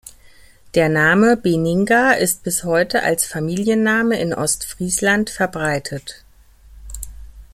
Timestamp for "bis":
2.41-2.63